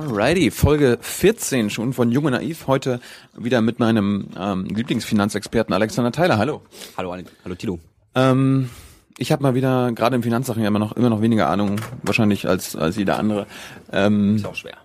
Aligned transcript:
Alrighty, 0.00 0.50
Folge 0.50 0.98
14 1.00 1.70
schon 1.70 1.94
von 1.94 2.12
Jung 2.12 2.26
und 2.26 2.32
Naiv. 2.32 2.66
Heute 2.66 3.00
wieder 3.34 3.62
mit 3.62 3.78
meinem 3.78 4.28
ähm, 4.38 4.66
Lieblingsfinanzexperten 4.66 5.72
Alexander 5.72 6.12
Theiler. 6.12 6.36
Hallo. 6.36 6.60
Hallo, 6.98 7.12
Ale- 7.12 7.24
hallo 7.46 7.54
Tilo. 7.54 7.78
Ähm, 8.14 8.68
ich 9.16 9.32
habe 9.32 9.42
mal 9.42 9.54
wieder, 9.54 9.92
gerade 9.92 10.14
in 10.16 10.22
Finanzsachen, 10.22 10.60
ja 10.60 10.68
immer 10.68 10.78
noch, 10.78 10.92
immer 10.92 11.08
noch 11.08 11.22
weniger 11.22 11.48
Ahnung, 11.48 11.80
wahrscheinlich 12.02 12.46
als, 12.46 12.76
als 12.76 12.96
jeder 12.96 13.18
andere. 13.18 13.46
Ähm, 13.90 14.36
Ist 14.36 14.44
auch 14.44 14.54
schwer. 14.54 14.76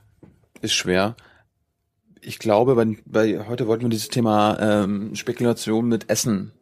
ist 0.62 0.71
schwer. 0.76 1.17
Ich 2.21 2.39
glaube, 2.39 2.75
bei, 2.75 2.97
bei 3.05 3.46
heute 3.49 3.67
wollten 3.67 3.83
wir 3.83 3.89
dieses 3.89 4.07
Thema 4.07 4.57
ähm, 4.62 5.13
Spekulation 5.15 5.89
mit 5.89 6.09
Essen 6.09 6.53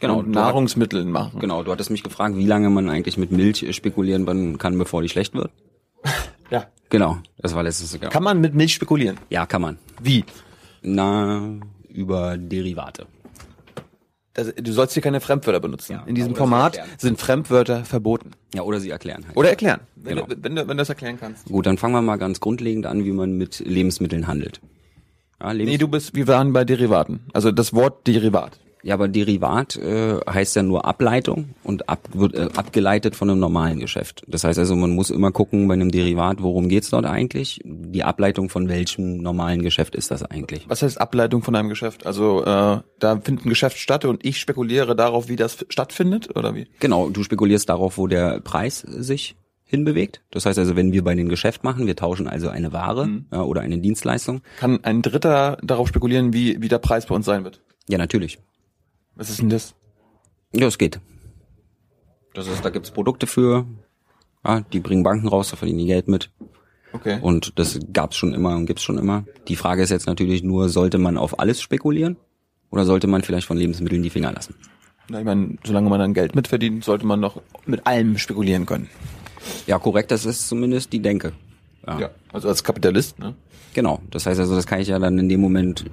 Genau, 0.00 0.22
Nahrungsmitteln 0.22 1.08
machen. 1.08 1.38
Genau, 1.38 1.62
du 1.62 1.70
hattest 1.70 1.90
mich 1.92 2.02
gefragt, 2.02 2.34
wie 2.36 2.46
lange 2.46 2.68
man 2.68 2.90
eigentlich 2.90 3.16
mit 3.16 3.30
Milch 3.30 3.64
spekulieren 3.76 4.58
kann, 4.58 4.76
bevor 4.76 5.02
die 5.02 5.08
schlecht 5.08 5.34
wird. 5.34 5.52
Ja. 6.52 6.66
Genau, 6.90 7.18
das 7.38 7.54
war 7.54 7.62
letztes 7.62 7.92
Jahr. 7.98 8.10
Kann 8.10 8.22
man 8.22 8.40
mit 8.40 8.54
Milch 8.54 8.74
spekulieren? 8.74 9.16
ja, 9.30 9.46
kann 9.46 9.62
man. 9.62 9.78
Wie? 10.00 10.24
Na, 10.82 11.54
über 11.88 12.36
Derivate. 12.36 13.06
Das, 14.34 14.54
du 14.54 14.72
sollst 14.72 14.94
hier 14.94 15.02
keine 15.02 15.20
Fremdwörter 15.20 15.60
benutzen. 15.60 15.92
Ja, 15.92 16.04
In 16.06 16.14
diesem 16.14 16.34
Format 16.34 16.78
sind 16.96 17.20
Fremdwörter 17.20 17.84
verboten. 17.84 18.30
Ja, 18.54 18.62
oder 18.62 18.80
sie 18.80 18.88
erklären 18.90 19.24
halt. 19.26 19.36
Oder 19.36 19.50
erklären. 19.50 19.80
Wenn, 19.94 20.16
Genau. 20.16 20.26
du, 20.26 20.36
wenn, 20.42 20.56
du, 20.56 20.62
wenn 20.62 20.68
du 20.68 20.76
das 20.76 20.88
erklären 20.88 21.18
kannst. 21.20 21.44
Gut, 21.46 21.66
dann 21.66 21.76
fangen 21.76 21.94
wir 21.94 22.00
mal 22.02 22.16
ganz 22.16 22.40
grundlegend 22.40 22.86
an, 22.86 23.04
wie 23.04 23.12
man 23.12 23.32
mit 23.36 23.60
Lebensmitteln 23.60 24.26
handelt. 24.26 24.60
Ja, 25.40 25.52
Lebens 25.52 25.72
Nee, 25.72 25.78
du 25.78 25.88
bist, 25.88 26.14
wir 26.14 26.26
waren 26.28 26.52
bei 26.54 26.64
Derivaten. 26.64 27.20
Also 27.34 27.52
das 27.52 27.74
Wort 27.74 28.06
Derivat. 28.06 28.58
Ja 28.82 28.94
aber 28.94 29.08
Derivat 29.08 29.76
äh, 29.76 30.18
heißt 30.28 30.56
ja 30.56 30.62
nur 30.62 30.84
Ableitung 30.84 31.50
und 31.62 31.88
ab, 31.88 32.08
wird 32.12 32.34
äh, 32.34 32.48
abgeleitet 32.54 33.16
von 33.16 33.30
einem 33.30 33.40
normalen 33.40 33.78
Geschäft. 33.78 34.22
Das 34.26 34.44
heißt 34.44 34.58
also, 34.58 34.76
man 34.76 34.90
muss 34.90 35.10
immer 35.10 35.32
gucken 35.32 35.68
bei 35.68 35.74
einem 35.74 35.90
Derivat, 35.90 36.42
worum 36.42 36.68
geht's 36.68 36.90
dort 36.90 37.06
eigentlich? 37.06 37.60
Die 37.64 38.04
Ableitung 38.04 38.48
von 38.48 38.68
welchem 38.68 39.18
normalen 39.18 39.62
Geschäft 39.62 39.94
ist 39.94 40.10
das 40.10 40.22
eigentlich? 40.22 40.64
Was 40.68 40.82
heißt 40.82 41.00
Ableitung 41.00 41.42
von 41.42 41.54
einem 41.54 41.68
Geschäft? 41.68 42.06
Also 42.06 42.42
äh, 42.42 42.80
da 42.98 43.20
findet 43.22 43.46
ein 43.46 43.48
Geschäft 43.48 43.78
statt 43.78 44.04
und 44.04 44.24
ich 44.24 44.38
spekuliere 44.38 44.96
darauf, 44.96 45.28
wie 45.28 45.36
das 45.36 45.64
stattfindet 45.68 46.36
oder 46.36 46.54
wie? 46.54 46.66
Genau, 46.80 47.08
du 47.10 47.22
spekulierst 47.22 47.68
darauf, 47.68 47.98
wo 47.98 48.06
der 48.06 48.40
Preis 48.40 48.80
sich 48.80 49.36
hinbewegt. 49.72 50.20
Das 50.30 50.44
heißt 50.44 50.58
also, 50.58 50.76
wenn 50.76 50.92
wir 50.92 51.02
bei 51.02 51.14
den 51.14 51.28
Geschäft 51.30 51.64
machen, 51.64 51.86
wir 51.86 51.96
tauschen 51.96 52.28
also 52.28 52.48
eine 52.48 52.72
Ware 52.72 53.08
ja, 53.32 53.42
oder 53.42 53.62
eine 53.62 53.78
Dienstleistung. 53.78 54.42
Kann 54.58 54.84
ein 54.84 55.00
Dritter 55.00 55.56
darauf 55.62 55.88
spekulieren, 55.88 56.34
wie, 56.34 56.60
wie 56.60 56.68
der 56.68 56.78
Preis 56.78 57.06
bei 57.06 57.14
uns 57.14 57.24
sein 57.24 57.42
wird? 57.42 57.60
Ja, 57.88 57.98
natürlich. 57.98 58.38
Was 59.14 59.30
ist 59.30 59.40
denn 59.40 59.50
das? 59.50 59.74
Ja, 60.52 60.66
es 60.66 60.78
geht. 60.78 61.00
Das 62.34 62.46
ist, 62.46 62.64
da 62.64 62.70
gibt's 62.70 62.90
Produkte 62.90 63.26
für, 63.26 63.66
ja, 64.44 64.60
die 64.60 64.80
bringen 64.80 65.02
Banken 65.02 65.28
raus, 65.28 65.50
da 65.50 65.56
verdienen 65.56 65.80
die 65.80 65.86
Geld 65.86 66.08
mit. 66.08 66.30
Okay. 66.92 67.18
Und 67.20 67.58
das 67.58 67.78
gab's 67.92 68.16
schon 68.16 68.34
immer 68.34 68.54
und 68.56 68.66
gibt's 68.66 68.82
schon 68.82 68.98
immer. 68.98 69.24
Die 69.48 69.56
Frage 69.56 69.82
ist 69.82 69.90
jetzt 69.90 70.06
natürlich 70.06 70.42
nur, 70.42 70.68
sollte 70.68 70.98
man 70.98 71.16
auf 71.16 71.38
alles 71.38 71.60
spekulieren? 71.60 72.16
Oder 72.70 72.84
sollte 72.86 73.06
man 73.06 73.22
vielleicht 73.22 73.46
von 73.46 73.58
Lebensmitteln 73.58 74.02
die 74.02 74.10
Finger 74.10 74.32
lassen? 74.32 74.54
Na, 75.08 75.18
ich 75.18 75.24
meine, 75.24 75.56
solange 75.64 75.90
man 75.90 75.98
dann 75.98 76.14
Geld 76.14 76.34
mitverdient, 76.34 76.84
sollte 76.84 77.06
man 77.06 77.20
noch 77.20 77.42
mit 77.66 77.86
allem 77.86 78.16
spekulieren 78.18 78.66
können. 78.66 78.88
Ja, 79.66 79.78
korrekt, 79.78 80.10
das 80.10 80.24
ist 80.24 80.48
zumindest 80.48 80.92
die 80.92 81.00
Denke. 81.00 81.32
Ja. 81.86 82.10
Also 82.32 82.48
als 82.48 82.62
Kapitalist, 82.62 83.18
ne? 83.18 83.34
Genau. 83.74 84.00
Das 84.10 84.26
heißt 84.26 84.38
also, 84.38 84.54
das 84.54 84.66
kann 84.66 84.80
ich 84.80 84.88
ja 84.88 84.98
dann 84.98 85.18
in 85.18 85.28
dem 85.28 85.40
Moment, 85.40 85.86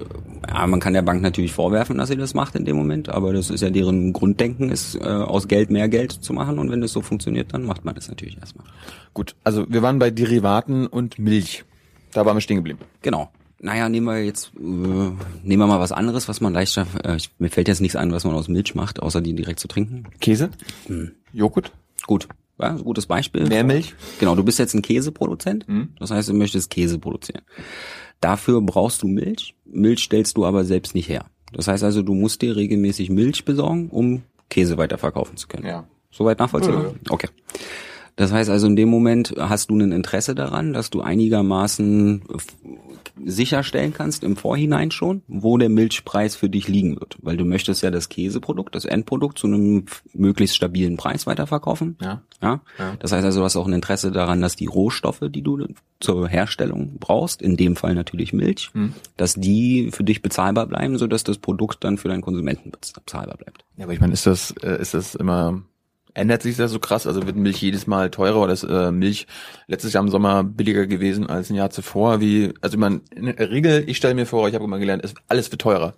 ja, 0.46 0.66
man 0.66 0.80
kann 0.80 0.92
der 0.92 1.02
Bank 1.02 1.22
natürlich 1.22 1.52
vorwerfen, 1.52 1.96
dass 1.98 2.08
sie 2.08 2.16
das 2.16 2.34
macht 2.34 2.54
in 2.54 2.64
dem 2.64 2.76
Moment, 2.76 3.08
aber 3.08 3.32
das 3.32 3.50
ist 3.50 3.62
ja 3.62 3.70
deren 3.70 4.12
Grunddenken, 4.12 4.70
ist 4.70 4.96
äh, 4.96 5.00
aus 5.04 5.48
Geld 5.48 5.70
mehr 5.70 5.88
Geld 5.88 6.12
zu 6.12 6.32
machen 6.32 6.58
und 6.58 6.70
wenn 6.70 6.80
das 6.80 6.92
so 6.92 7.00
funktioniert, 7.00 7.54
dann 7.54 7.64
macht 7.64 7.84
man 7.84 7.94
das 7.94 8.08
natürlich 8.08 8.38
erstmal. 8.38 8.66
Gut, 9.14 9.34
also 9.44 9.64
wir 9.68 9.82
waren 9.82 9.98
bei 9.98 10.10
Derivaten 10.10 10.86
und 10.86 11.18
Milch. 11.18 11.64
Da 12.12 12.26
waren 12.26 12.36
wir 12.36 12.40
stehen 12.40 12.56
geblieben. 12.56 12.80
Genau. 13.02 13.30
Naja, 13.62 13.88
nehmen 13.88 14.06
wir 14.06 14.24
jetzt, 14.24 14.52
äh, 14.56 14.60
nehmen 14.60 15.16
wir 15.42 15.66
mal 15.66 15.80
was 15.80 15.92
anderes, 15.92 16.28
was 16.28 16.40
man 16.40 16.52
leichter, 16.52 16.86
äh, 17.04 17.16
ich, 17.16 17.30
mir 17.38 17.50
fällt 17.50 17.68
jetzt 17.68 17.80
nichts 17.80 17.96
ein, 17.96 18.12
was 18.12 18.24
man 18.24 18.34
aus 18.34 18.48
Milch 18.48 18.74
macht, 18.74 19.00
außer 19.00 19.20
die 19.20 19.34
direkt 19.34 19.60
zu 19.60 19.68
trinken. 19.68 20.04
Käse? 20.20 20.50
Hm. 20.86 21.12
Joghurt? 21.32 21.72
Gut. 22.06 22.26
Ja, 22.60 22.72
gutes 22.74 23.06
Beispiel. 23.06 23.46
Meermilch? 23.46 23.94
Genau, 24.18 24.34
du 24.34 24.44
bist 24.44 24.58
jetzt 24.58 24.74
ein 24.74 24.82
Käseproduzent. 24.82 25.66
Das 25.98 26.10
heißt, 26.10 26.28
du 26.28 26.34
möchtest 26.34 26.70
Käse 26.70 26.98
produzieren. 26.98 27.42
Dafür 28.20 28.60
brauchst 28.60 29.02
du 29.02 29.08
Milch. 29.08 29.54
Milch 29.64 30.00
stellst 30.00 30.36
du 30.36 30.44
aber 30.44 30.64
selbst 30.64 30.94
nicht 30.94 31.08
her. 31.08 31.24
Das 31.52 31.68
heißt 31.68 31.82
also, 31.82 32.02
du 32.02 32.14
musst 32.14 32.42
dir 32.42 32.54
regelmäßig 32.56 33.10
Milch 33.10 33.44
besorgen, 33.44 33.88
um 33.88 34.22
Käse 34.50 34.76
weiterverkaufen 34.76 35.36
zu 35.36 35.48
können. 35.48 35.66
Ja. 35.66 35.86
Soweit 36.10 36.38
nachvollziehbar? 36.38 36.82
Ja, 36.82 36.88
ja. 36.88 36.94
Okay. 37.08 37.28
Das 38.20 38.32
heißt 38.32 38.50
also, 38.50 38.66
in 38.66 38.76
dem 38.76 38.90
Moment 38.90 39.34
hast 39.38 39.70
du 39.70 39.78
ein 39.78 39.92
Interesse 39.92 40.34
daran, 40.34 40.74
dass 40.74 40.90
du 40.90 41.00
einigermaßen 41.00 42.20
sicherstellen 43.24 43.94
kannst 43.94 44.24
im 44.24 44.36
Vorhinein 44.36 44.90
schon, 44.90 45.22
wo 45.26 45.56
der 45.56 45.70
Milchpreis 45.70 46.36
für 46.36 46.48
dich 46.50 46.68
liegen 46.68 47.00
wird. 47.00 47.16
Weil 47.22 47.36
du 47.38 47.44
möchtest 47.46 47.82
ja 47.82 47.90
das 47.90 48.10
Käseprodukt, 48.10 48.74
das 48.74 48.84
Endprodukt 48.84 49.38
zu 49.38 49.46
einem 49.46 49.86
möglichst 50.12 50.56
stabilen 50.56 50.98
Preis 50.98 51.26
weiterverkaufen. 51.26 51.96
Ja. 52.00 52.20
Ja? 52.42 52.60
Ja. 52.78 52.96
Das 52.98 53.12
heißt 53.12 53.24
also, 53.24 53.40
du 53.40 53.44
hast 53.44 53.56
auch 53.56 53.66
ein 53.66 53.72
Interesse 53.72 54.10
daran, 54.12 54.40
dass 54.42 54.54
die 54.56 54.66
Rohstoffe, 54.66 55.22
die 55.30 55.42
du 55.42 55.66
zur 55.98 56.28
Herstellung 56.28 56.96
brauchst, 56.98 57.40
in 57.40 57.56
dem 57.56 57.74
Fall 57.76 57.94
natürlich 57.94 58.32
Milch, 58.34 58.70
Mhm. 58.74 58.92
dass 59.16 59.34
die 59.34 59.90
für 59.92 60.04
dich 60.04 60.20
bezahlbar 60.22 60.66
bleiben, 60.66 60.98
sodass 60.98 61.24
das 61.24 61.38
Produkt 61.38 61.84
dann 61.84 61.96
für 61.98 62.08
deinen 62.08 62.22
Konsumenten 62.22 62.70
bez- 62.70 62.92
bezahlbar 62.92 63.36
bleibt. 63.38 63.64
Ja, 63.78 63.84
aber 63.84 63.94
ich 63.94 64.00
meine, 64.00 64.12
ist 64.12 64.26
das, 64.26 64.50
äh, 64.62 64.78
ist 64.80 64.92
das 64.94 65.14
immer, 65.14 65.62
ändert 66.14 66.42
sich 66.42 66.56
das 66.56 66.70
so 66.70 66.78
krass? 66.78 67.06
Also 67.06 67.26
wird 67.26 67.36
Milch 67.36 67.60
jedes 67.62 67.86
Mal 67.86 68.10
teurer 68.10 68.42
oder 68.42 68.52
ist 68.52 68.64
äh, 68.64 68.90
Milch 68.90 69.26
letztes 69.66 69.92
Jahr 69.92 70.02
im 70.02 70.10
Sommer 70.10 70.44
billiger 70.44 70.86
gewesen 70.86 71.28
als 71.28 71.50
ein 71.50 71.56
Jahr 71.56 71.70
zuvor? 71.70 72.20
Wie, 72.20 72.52
also 72.60 72.78
meine, 72.78 73.00
in 73.14 73.26
der 73.26 73.50
Regel, 73.50 73.84
ich 73.86 73.96
stelle 73.96 74.14
mir 74.14 74.26
vor, 74.26 74.48
ich 74.48 74.54
habe 74.54 74.64
immer 74.64 74.78
gelernt, 74.78 75.04
es, 75.04 75.14
alles 75.28 75.50
wird 75.50 75.62
teurer. 75.62 75.94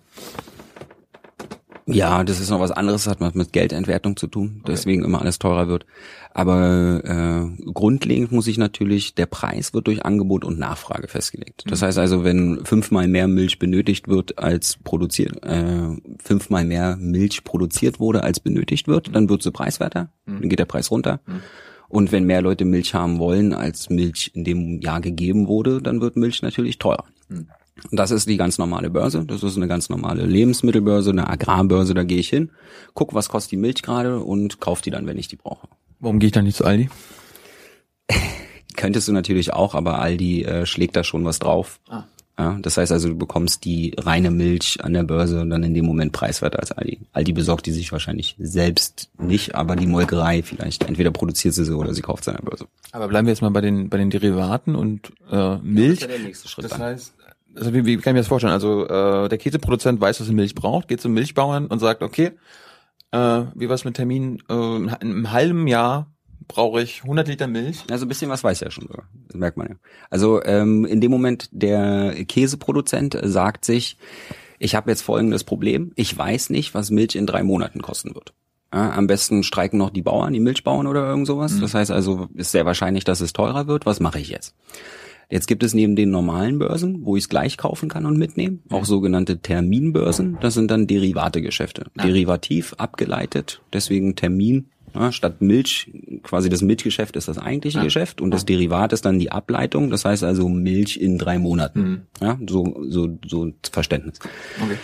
Ja, 1.85 2.23
das 2.23 2.39
ist 2.39 2.49
noch 2.49 2.61
was 2.61 2.71
anderes, 2.71 3.07
hat 3.07 3.19
was 3.19 3.33
mit 3.33 3.51
Geldentwertung 3.51 4.15
zu 4.15 4.27
tun, 4.27 4.63
deswegen 4.65 5.03
immer 5.03 5.21
alles 5.21 5.37
teurer 5.37 5.67
wird. 5.67 5.85
Aber 6.33 7.01
äh, 7.03 7.71
grundlegend 7.73 8.31
muss 8.31 8.47
ich 8.47 8.57
natürlich, 8.57 9.15
der 9.15 9.25
Preis 9.25 9.73
wird 9.73 9.87
durch 9.87 10.05
Angebot 10.05 10.45
und 10.45 10.57
Nachfrage 10.57 11.07
festgelegt. 11.07 11.65
Das 11.67 11.81
heißt 11.81 11.97
also, 11.97 12.23
wenn 12.23 12.65
fünfmal 12.65 13.07
mehr 13.07 13.27
Milch 13.27 13.59
benötigt 13.59 14.07
wird 14.07 14.39
als 14.39 14.77
produziert, 14.83 15.43
äh, 15.43 15.89
fünfmal 16.23 16.63
mehr 16.63 16.95
Milch 16.95 17.43
produziert 17.43 17.99
wurde 17.99 18.23
als 18.23 18.39
benötigt 18.39 18.87
wird, 18.87 19.13
dann 19.13 19.27
wird 19.29 19.43
sie 19.43 19.51
preiswerter, 19.51 20.09
dann 20.25 20.49
geht 20.49 20.59
der 20.59 20.65
Preis 20.65 20.89
runter. 20.89 21.19
Und 21.89 22.11
wenn 22.11 22.23
mehr 22.23 22.41
Leute 22.41 22.65
Milch 22.65 22.93
haben 22.95 23.19
wollen, 23.19 23.53
als 23.53 23.89
Milch 23.89 24.31
in 24.33 24.43
dem 24.43 24.79
Jahr 24.81 25.01
gegeben 25.01 25.47
wurde, 25.47 25.81
dann 25.81 26.01
wird 26.01 26.15
Milch 26.15 26.41
natürlich 26.41 26.79
teurer. 26.79 27.05
Das 27.91 28.11
ist 28.11 28.29
die 28.29 28.37
ganz 28.37 28.57
normale 28.57 28.89
Börse. 28.89 29.25
Das 29.25 29.41
ist 29.43 29.57
eine 29.57 29.67
ganz 29.67 29.89
normale 29.89 30.25
Lebensmittelbörse, 30.25 31.09
eine 31.09 31.29
Agrarbörse. 31.29 31.93
Da 31.93 32.03
gehe 32.03 32.19
ich 32.19 32.29
hin, 32.29 32.51
guck, 32.93 33.13
was 33.13 33.29
kostet 33.29 33.51
die 33.51 33.57
Milch 33.57 33.81
gerade 33.81 34.19
und 34.19 34.59
kauf 34.59 34.81
die 34.81 34.91
dann, 34.91 35.07
wenn 35.07 35.17
ich 35.17 35.27
die 35.27 35.35
brauche. 35.37 35.67
Warum 35.99 36.19
gehe 36.19 36.27
ich 36.27 36.33
dann 36.33 36.45
nicht 36.45 36.57
zu 36.57 36.65
Aldi? 36.65 36.89
Könntest 38.75 39.07
du 39.07 39.11
natürlich 39.11 39.53
auch, 39.53 39.75
aber 39.75 39.99
Aldi 39.99 40.43
äh, 40.43 40.65
schlägt 40.65 40.95
da 40.95 41.03
schon 41.03 41.25
was 41.25 41.39
drauf. 41.39 41.79
Ah. 41.89 42.03
Ja, 42.37 42.57
das 42.59 42.77
heißt 42.77 42.91
also, 42.91 43.09
du 43.09 43.15
bekommst 43.15 43.63
die 43.63 43.93
reine 43.99 44.31
Milch 44.31 44.83
an 44.83 44.93
der 44.93 45.03
Börse 45.03 45.41
und 45.41 45.51
dann 45.51 45.61
in 45.61 45.75
dem 45.75 45.85
Moment 45.85 46.13
preiswerter 46.13 46.59
als 46.59 46.71
Aldi. 46.71 46.99
Aldi 47.11 47.31
besorgt 47.31 47.67
die 47.67 47.71
sich 47.71 47.91
wahrscheinlich 47.91 48.35
selbst 48.39 49.11
nicht, 49.19 49.53
aber 49.53 49.75
die 49.75 49.85
Molkerei 49.85 50.41
vielleicht. 50.41 50.83
Entweder 50.85 51.11
produziert 51.11 51.53
sie 51.53 51.63
sie 51.63 51.77
oder 51.77 51.93
sie 51.93 52.01
kauft 52.01 52.23
sie 52.23 52.31
an 52.31 52.37
der 52.37 52.49
Börse. 52.49 52.65
Aber 52.91 53.07
bleiben 53.07 53.27
wir 53.27 53.33
jetzt 53.33 53.41
mal 53.41 53.51
bei 53.51 53.61
den, 53.61 53.87
bei 53.89 53.97
den 53.97 54.09
Derivaten 54.09 54.73
und 54.75 55.11
äh, 55.31 55.57
Milch. 55.57 56.01
ja 56.01 56.07
der 56.07 56.19
nächste 56.19 56.47
Schritt 56.47 56.65
Das 56.65 56.71
dann. 56.71 56.81
heißt, 56.81 57.13
also 57.55 57.73
wie, 57.73 57.85
wie 57.85 57.97
kann 57.97 58.11
ich 58.11 58.15
mir 58.15 58.19
das 58.19 58.27
vorstellen? 58.27 58.53
Also 58.53 58.85
äh, 58.87 59.29
der 59.29 59.37
Käseproduzent 59.37 59.99
weiß, 60.01 60.17
dass 60.17 60.27
er 60.27 60.33
Milch 60.33 60.55
braucht, 60.55 60.87
geht 60.87 61.01
zum 61.01 61.13
Milchbauern 61.13 61.67
und 61.67 61.79
sagt, 61.79 62.01
okay, 62.01 62.31
äh, 63.11 63.43
wie 63.55 63.69
was 63.69 63.85
mit 63.85 63.95
Termin? 63.95 64.41
Äh, 64.49 64.53
in 64.53 64.89
einem 64.89 65.31
halben 65.31 65.67
Jahr 65.67 66.11
brauche 66.47 66.81
ich 66.81 67.03
100 67.03 67.27
Liter 67.27 67.47
Milch. 67.47 67.83
Also 67.89 68.05
ein 68.05 68.09
bisschen 68.09 68.29
was 68.29 68.43
weiß 68.43 68.61
er 68.61 68.71
schon 68.71 68.87
sogar. 68.87 69.05
Das 69.27 69.37
merkt 69.37 69.57
man 69.57 69.67
ja. 69.67 69.75
Also 70.09 70.43
ähm, 70.43 70.85
in 70.85 71.01
dem 71.01 71.11
Moment, 71.11 71.49
der 71.51 72.13
Käseproduzent 72.25 73.17
sagt 73.21 73.65
sich, 73.65 73.97
ich 74.59 74.75
habe 74.75 74.89
jetzt 74.89 75.01
folgendes 75.01 75.43
Problem. 75.43 75.91
Ich 75.95 76.17
weiß 76.17 76.49
nicht, 76.49 76.73
was 76.73 76.91
Milch 76.91 77.15
in 77.15 77.27
drei 77.27 77.43
Monaten 77.43 77.81
kosten 77.81 78.15
wird. 78.15 78.33
Ja, 78.73 78.91
am 78.93 79.07
besten 79.07 79.43
streiken 79.43 79.77
noch 79.77 79.91
die 79.91 80.01
Bauern, 80.01 80.33
die 80.33 80.39
Milchbauern 80.39 80.87
oder 80.87 81.07
irgend 81.07 81.27
sowas. 81.27 81.59
Das 81.59 81.75
heißt 81.75 81.91
also, 81.91 82.27
ist 82.33 82.51
sehr 82.51 82.65
wahrscheinlich, 82.65 83.03
dass 83.03 83.21
es 83.21 83.33
teurer 83.33 83.67
wird. 83.67 83.85
Was 83.85 83.99
mache 83.99 84.19
ich 84.19 84.29
jetzt? 84.29 84.55
Jetzt 85.29 85.47
gibt 85.47 85.63
es 85.63 85.73
neben 85.73 85.95
den 85.95 86.11
normalen 86.11 86.59
Börsen, 86.59 87.05
wo 87.05 87.15
ich 87.15 87.23
es 87.23 87.29
gleich 87.29 87.57
kaufen 87.57 87.89
kann 87.89 88.05
und 88.05 88.17
mitnehmen, 88.17 88.61
auch 88.69 88.85
sogenannte 88.85 89.39
Terminbörsen. 89.39 90.37
Das 90.41 90.53
sind 90.53 90.69
dann 90.69 90.87
Derivategeschäfte. 90.87 91.85
Derivativ 91.95 92.73
abgeleitet, 92.77 93.61
deswegen 93.71 94.15
Termin. 94.15 94.67
Ja, 94.95 95.11
statt 95.11 95.41
Milch, 95.41 95.91
quasi 96.21 96.49
das 96.49 96.61
Milchgeschäft 96.61 97.15
ist 97.15 97.27
das 97.27 97.39
eigentliche 97.39 97.81
Geschäft 97.81 98.21
und 98.21 98.29
das 98.29 98.45
Derivat 98.45 98.93
ist 98.93 99.05
dann 99.05 99.17
die 99.17 99.31
Ableitung. 99.31 99.89
Das 99.89 100.05
heißt 100.05 100.23
also 100.23 100.47
Milch 100.49 100.97
in 100.97 101.17
drei 101.17 101.39
Monaten. 101.39 102.05
Ja, 102.21 102.37
so, 102.47 102.83
so, 102.87 103.17
so 103.25 103.51
Verständnis. 103.71 104.19
Okay. 104.61 104.77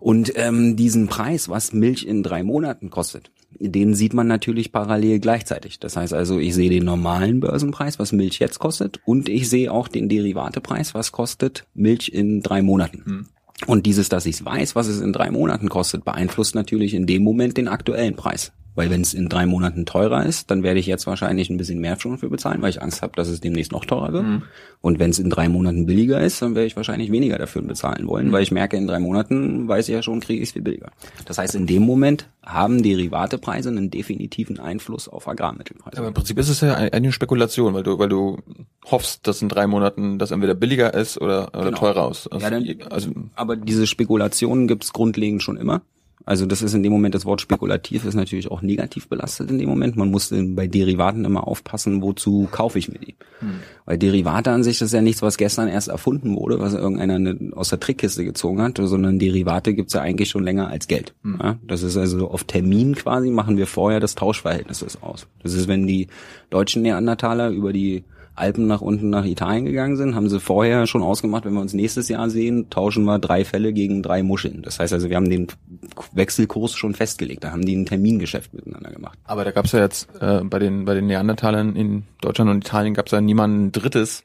Und 0.00 0.32
ähm, 0.36 0.74
diesen 0.76 1.06
Preis, 1.06 1.48
was 1.48 1.72
Milch 1.72 2.06
in 2.06 2.22
drei 2.22 2.42
Monaten 2.42 2.88
kostet, 2.88 3.30
den 3.58 3.94
sieht 3.94 4.14
man 4.14 4.26
natürlich 4.26 4.72
parallel 4.72 5.18
gleichzeitig. 5.20 5.78
Das 5.78 5.96
heißt 5.96 6.12
also, 6.14 6.38
ich 6.38 6.54
sehe 6.54 6.70
den 6.70 6.84
normalen 6.84 7.40
Börsenpreis, 7.40 7.98
was 7.98 8.12
Milch 8.12 8.38
jetzt 8.38 8.58
kostet, 8.58 9.00
und 9.04 9.28
ich 9.28 9.48
sehe 9.48 9.72
auch 9.72 9.88
den 9.88 10.08
Derivatepreis, 10.08 10.94
was 10.94 11.12
kostet 11.12 11.66
Milch 11.74 12.10
in 12.12 12.42
drei 12.42 12.62
Monaten. 12.62 13.02
Hm. 13.04 13.26
Und 13.66 13.86
dieses, 13.86 14.08
dass 14.08 14.26
ich 14.26 14.44
weiß, 14.44 14.74
was 14.74 14.88
es 14.88 15.00
in 15.00 15.12
drei 15.12 15.30
Monaten 15.30 15.68
kostet, 15.68 16.04
beeinflusst 16.04 16.54
natürlich 16.54 16.94
in 16.94 17.06
dem 17.06 17.22
Moment 17.22 17.56
den 17.56 17.68
aktuellen 17.68 18.16
Preis. 18.16 18.52
Weil 18.74 18.88
wenn 18.88 19.02
es 19.02 19.12
in 19.12 19.28
drei 19.28 19.44
Monaten 19.44 19.84
teurer 19.84 20.24
ist, 20.24 20.50
dann 20.50 20.62
werde 20.62 20.80
ich 20.80 20.86
jetzt 20.86 21.06
wahrscheinlich 21.06 21.50
ein 21.50 21.58
bisschen 21.58 21.78
mehr 21.78 22.00
schon 22.00 22.16
für 22.16 22.30
bezahlen, 22.30 22.62
weil 22.62 22.70
ich 22.70 22.80
Angst 22.80 23.02
habe, 23.02 23.12
dass 23.16 23.28
es 23.28 23.40
demnächst 23.40 23.70
noch 23.72 23.84
teurer 23.84 24.12
wird. 24.12 24.24
Mhm. 24.24 24.42
Und 24.80 24.98
wenn 24.98 25.10
es 25.10 25.18
in 25.18 25.28
drei 25.28 25.48
Monaten 25.48 25.84
billiger 25.84 26.20
ist, 26.20 26.40
dann 26.40 26.54
werde 26.54 26.66
ich 26.66 26.76
wahrscheinlich 26.76 27.12
weniger 27.12 27.36
dafür 27.36 27.62
bezahlen 27.62 28.06
wollen, 28.06 28.28
mhm. 28.28 28.32
weil 28.32 28.42
ich 28.42 28.50
merke, 28.50 28.76
in 28.76 28.86
drei 28.86 28.98
Monaten 28.98 29.68
weiß 29.68 29.88
ich 29.88 29.94
ja 29.94 30.02
schon, 30.02 30.20
kriege 30.20 30.42
ich 30.42 30.48
es 30.48 30.52
viel 30.52 30.62
billiger. 30.62 30.90
Das 31.26 31.38
heißt, 31.38 31.54
in 31.54 31.66
dem 31.66 31.82
Moment 31.82 32.28
haben 32.42 32.82
Derivatepreise 32.82 33.68
einen 33.68 33.90
definitiven 33.90 34.58
Einfluss 34.58 35.06
auf 35.06 35.28
Agrarmittelpreise. 35.28 35.98
Aber 35.98 36.08
im 36.08 36.14
Prinzip 36.14 36.38
ist 36.38 36.48
es 36.48 36.60
ja 36.62 36.74
eine 36.74 37.12
Spekulation, 37.12 37.74
weil 37.74 37.82
du, 37.82 37.98
weil 37.98 38.08
du 38.08 38.38
hoffst, 38.90 39.26
dass 39.26 39.42
in 39.42 39.48
drei 39.48 39.66
Monaten 39.66 40.18
das 40.18 40.30
entweder 40.30 40.54
billiger 40.54 40.94
ist 40.94 41.20
oder, 41.20 41.48
oder 41.54 41.66
genau. 41.66 41.78
teurer 41.78 42.04
aus. 42.04 42.26
Also, 42.26 42.44
ja, 42.44 42.50
dann, 42.50 42.66
also, 42.90 43.10
aber 43.34 43.56
diese 43.56 43.86
Spekulationen 43.86 44.66
gibt 44.66 44.84
es 44.84 44.92
grundlegend 44.92 45.42
schon 45.42 45.56
immer. 45.56 45.82
Also 46.24 46.46
das 46.46 46.62
ist 46.62 46.74
in 46.74 46.82
dem 46.82 46.92
Moment, 46.92 47.14
das 47.14 47.24
Wort 47.24 47.40
spekulativ 47.40 48.04
ist 48.04 48.14
natürlich 48.14 48.50
auch 48.50 48.62
negativ 48.62 49.08
belastet 49.08 49.50
in 49.50 49.58
dem 49.58 49.68
Moment. 49.68 49.96
Man 49.96 50.10
muss 50.10 50.32
bei 50.32 50.66
Derivaten 50.66 51.24
immer 51.24 51.46
aufpassen, 51.46 52.02
wozu 52.02 52.48
kaufe 52.50 52.78
ich 52.78 52.88
mir 52.88 52.98
die. 52.98 53.16
Hm. 53.40 53.60
Weil 53.84 53.98
Derivate 53.98 54.50
an 54.50 54.62
sich, 54.62 54.80
ist 54.80 54.92
ja 54.92 55.02
nichts, 55.02 55.22
was 55.22 55.36
gestern 55.36 55.68
erst 55.68 55.88
erfunden 55.88 56.36
wurde, 56.36 56.60
was 56.60 56.74
irgendeiner 56.74 57.34
aus 57.56 57.70
der 57.70 57.80
Trickkiste 57.80 58.24
gezogen 58.24 58.62
hat, 58.62 58.78
sondern 58.80 59.18
Derivate 59.18 59.74
gibt's 59.74 59.94
ja 59.94 60.00
eigentlich 60.00 60.30
schon 60.30 60.44
länger 60.44 60.68
als 60.68 60.88
Geld. 60.88 61.14
Hm. 61.22 61.38
Ja, 61.42 61.58
das 61.66 61.82
ist 61.82 61.96
also 61.96 62.28
auf 62.28 62.44
Termin 62.44 62.94
quasi, 62.94 63.30
machen 63.30 63.56
wir 63.56 63.66
vorher 63.66 64.00
das 64.00 64.14
Tauschverhältnis 64.14 64.84
aus. 65.00 65.26
Das 65.42 65.54
ist, 65.54 65.68
wenn 65.68 65.86
die 65.86 66.06
deutschen 66.50 66.82
Neandertaler 66.82 67.50
über 67.50 67.72
die 67.72 68.04
Alpen 68.42 68.66
nach 68.66 68.80
unten 68.80 69.08
nach 69.08 69.24
Italien 69.24 69.64
gegangen 69.64 69.96
sind, 69.96 70.16
haben 70.16 70.28
sie 70.28 70.40
vorher 70.40 70.88
schon 70.88 71.02
ausgemacht, 71.02 71.44
wenn 71.44 71.54
wir 71.54 71.60
uns 71.60 71.74
nächstes 71.74 72.08
Jahr 72.08 72.28
sehen, 72.28 72.68
tauschen 72.70 73.04
wir 73.04 73.20
drei 73.20 73.44
Fälle 73.44 73.72
gegen 73.72 74.02
drei 74.02 74.24
Muscheln. 74.24 74.62
Das 74.62 74.80
heißt 74.80 74.92
also, 74.92 75.08
wir 75.08 75.16
haben 75.16 75.30
den 75.30 75.46
Wechselkurs 76.12 76.74
schon 76.74 76.94
festgelegt. 76.94 77.44
Da 77.44 77.52
haben 77.52 77.64
die 77.64 77.76
ein 77.76 77.86
Termingeschäft 77.86 78.52
miteinander 78.52 78.90
gemacht. 78.90 79.18
Aber 79.24 79.44
da 79.44 79.52
gab 79.52 79.66
es 79.66 79.72
ja 79.72 79.80
jetzt 79.80 80.08
äh, 80.20 80.42
bei 80.42 80.58
den 80.58 80.84
bei 80.84 80.94
den 80.94 81.06
Neandertalern 81.06 81.76
in 81.76 82.02
Deutschland 82.20 82.50
und 82.50 82.58
Italien 82.58 82.94
gab 82.94 83.06
es 83.06 83.12
ja 83.12 83.20
niemanden 83.20 83.70
Drittes, 83.70 84.24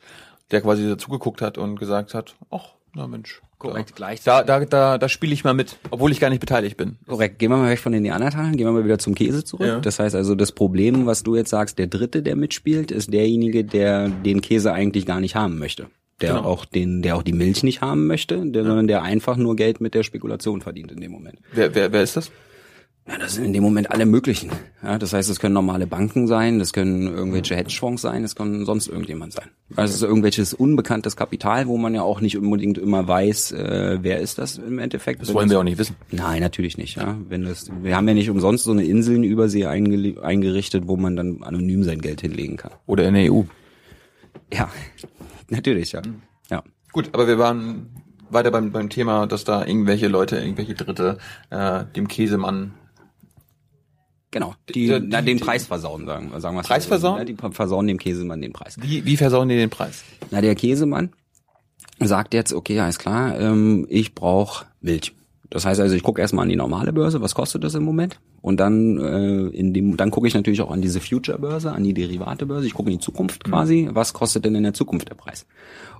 der 0.49 0.61
quasi 0.61 0.87
dazugeguckt 0.87 1.41
hat 1.41 1.59
und 1.59 1.79
gesagt 1.79 2.15
hat, 2.15 2.35
ach, 2.49 2.76
na 2.97 3.07
Mensch, 3.07 3.41
Korrekt, 3.59 3.95
gleich. 3.95 4.21
Da, 4.23 4.43
da, 4.43 4.63
da, 4.65 4.99
da 4.99 5.09
spiele 5.09 5.33
ich 5.33 5.43
mal 5.43 5.53
mit, 5.53 5.77
obwohl 5.89 6.11
ich 6.11 6.19
gar 6.19 6.29
nicht 6.29 6.39
beteiligt 6.39 6.77
bin. 6.77 6.97
Korrekt. 7.07 7.39
Gehen 7.39 7.49
wir 7.49 7.57
mal 7.57 7.69
weg 7.69 7.79
von 7.79 7.91
den 7.91 8.03
Neandertalern, 8.03 8.55
gehen 8.55 8.67
wir 8.67 8.71
mal 8.71 8.85
wieder 8.85 8.99
zum 8.99 9.15
Käse 9.15 9.43
zurück. 9.43 9.67
Ja. 9.67 9.79
Das 9.79 9.97
heißt 9.97 10.15
also, 10.15 10.35
das 10.35 10.51
Problem, 10.51 11.07
was 11.07 11.23
du 11.23 11.35
jetzt 11.35 11.49
sagst, 11.49 11.79
der 11.79 11.87
Dritte, 11.87 12.21
der 12.21 12.35
mitspielt, 12.35 12.91
ist 12.91 13.11
derjenige, 13.11 13.63
der 13.63 14.09
den 14.09 14.41
Käse 14.41 14.73
eigentlich 14.73 15.07
gar 15.07 15.19
nicht 15.19 15.35
haben 15.35 15.57
möchte. 15.57 15.87
Der 16.21 16.33
genau. 16.33 16.45
auch 16.45 16.65
den, 16.65 17.01
der 17.01 17.15
auch 17.15 17.23
die 17.23 17.33
Milch 17.33 17.63
nicht 17.63 17.81
haben 17.81 18.05
möchte, 18.05 18.43
der, 18.45 18.61
ja. 18.61 18.67
sondern 18.67 18.87
der 18.87 19.01
einfach 19.01 19.37
nur 19.37 19.55
Geld 19.55 19.81
mit 19.81 19.95
der 19.95 20.03
Spekulation 20.03 20.61
verdient 20.61 20.91
in 20.91 20.99
dem 20.99 21.11
Moment. 21.11 21.39
Wer, 21.51 21.73
wer, 21.73 21.91
wer 21.91 22.03
ist 22.03 22.15
das? 22.15 22.31
Ja, 23.09 23.17
das 23.17 23.35
sind 23.35 23.45
in 23.45 23.53
dem 23.53 23.63
Moment 23.63 23.89
alle 23.89 24.05
möglichen. 24.05 24.51
Ja, 24.83 24.97
das 24.97 25.13
heißt, 25.13 25.29
es 25.29 25.39
können 25.39 25.53
normale 25.53 25.87
Banken 25.87 26.27
sein, 26.27 26.59
das 26.59 26.73
können 26.73 27.07
irgendwelche 27.07 27.55
Hedgefonds 27.55 28.01
sein, 28.01 28.25
es 28.25 28.35
kann 28.35 28.65
sonst 28.65 28.87
irgendjemand 28.87 29.31
sein. 29.31 29.45
Also 29.77 29.91
es 29.91 30.01
ist 30.01 30.03
irgendwelches 30.03 30.53
unbekanntes 30.53 31.15
Kapital, 31.15 31.67
wo 31.67 31.77
man 31.77 31.95
ja 31.95 32.01
auch 32.01 32.19
nicht 32.19 32.37
unbedingt 32.37 32.77
immer 32.77 33.07
weiß, 33.07 33.53
äh, 33.53 33.99
wer 34.01 34.19
ist 34.19 34.39
das 34.39 34.57
im 34.57 34.77
Endeffekt. 34.79 35.21
Das 35.21 35.33
wollen 35.33 35.49
wir 35.49 35.57
auch 35.57 35.63
nicht 35.63 35.77
wissen. 35.77 35.95
Nein, 36.11 36.41
natürlich 36.41 36.77
nicht. 36.77 36.97
Ja, 36.97 37.17
wenn 37.29 37.43
das, 37.43 37.71
wir 37.81 37.95
haben 37.95 38.07
ja 38.09 38.13
nicht 38.13 38.29
umsonst 38.29 38.65
so 38.65 38.71
eine 38.71 38.83
Insel 38.83 39.15
in 39.15 39.23
Übersee 39.23 39.65
eingerichtet, 39.65 40.87
wo 40.87 40.97
man 40.97 41.15
dann 41.15 41.43
anonym 41.43 41.83
sein 41.85 42.01
Geld 42.01 42.19
hinlegen 42.19 42.57
kann. 42.57 42.71
Oder 42.87 43.07
in 43.07 43.13
der 43.13 43.31
EU. 43.31 43.43
Ja, 44.53 44.69
natürlich, 45.49 45.93
ja. 45.93 46.01
Mhm. 46.01 46.21
ja. 46.51 46.61
Gut, 46.91 47.09
aber 47.13 47.25
wir 47.27 47.39
waren 47.39 47.87
weiter 48.29 48.51
beim, 48.51 48.73
beim 48.73 48.89
Thema, 48.89 49.27
dass 49.27 49.45
da 49.45 49.65
irgendwelche 49.65 50.09
Leute, 50.09 50.37
irgendwelche 50.37 50.73
Dritte 50.73 51.19
äh, 51.49 51.85
dem 51.95 52.09
Käsemann 52.09 52.73
Genau, 54.39 54.55
die, 54.69 54.87
die, 54.87 54.99
na, 54.99 55.21
den 55.21 55.37
die, 55.37 55.43
Preis 55.43 55.65
versauen, 55.65 56.05
sagen, 56.05 56.31
sagen 56.39 56.55
wir 56.55 56.63
Preis 56.63 56.83
so. 56.83 56.89
versauen? 56.89 57.17
Ja, 57.19 57.25
die 57.25 57.35
versauen 57.35 57.87
dem 57.87 57.97
Käsemann 57.97 58.41
den 58.41 58.53
Preis. 58.53 58.77
Wie, 58.79 59.05
wie 59.05 59.17
versauen 59.17 59.49
die 59.49 59.55
den 59.55 59.69
Preis? 59.69 60.03
Na, 60.31 60.41
der 60.41 60.55
Käsemann 60.55 61.11
sagt 61.99 62.33
jetzt, 62.33 62.53
okay, 62.53 62.79
alles 62.79 62.99
klar, 62.99 63.39
ähm, 63.39 63.87
ich 63.89 64.13
brauche 64.13 64.65
Milch. 64.81 65.13
Das 65.49 65.65
heißt 65.65 65.79
also, 65.79 65.95
ich 65.95 66.03
gucke 66.03 66.21
erstmal 66.21 66.43
an 66.43 66.49
die 66.49 66.55
normale 66.55 66.91
Börse, 66.91 67.21
was 67.21 67.33
kostet 67.33 67.63
das 67.63 67.73
im 67.75 67.83
Moment? 67.83 68.19
Und 68.41 68.59
dann 68.59 68.97
äh, 68.97 69.47
in 69.55 69.73
dem, 69.73 69.97
dann 69.97 70.11
gucke 70.11 70.27
ich 70.27 70.33
natürlich 70.33 70.61
auch 70.61 70.71
an 70.71 70.81
diese 70.81 70.99
Future-Börse, 70.99 71.71
an 71.71 71.83
die 71.83 71.93
Derivate-Börse. 71.93 72.67
Ich 72.67 72.73
gucke 72.73 72.89
in 72.89 72.97
die 72.97 73.03
Zukunft 73.03 73.45
mhm. 73.45 73.51
quasi, 73.51 73.89
was 73.91 74.13
kostet 74.13 74.45
denn 74.45 74.55
in 74.55 74.63
der 74.63 74.73
Zukunft 74.73 75.09
der 75.09 75.15
Preis? 75.15 75.45